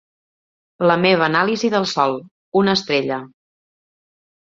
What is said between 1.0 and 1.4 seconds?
meva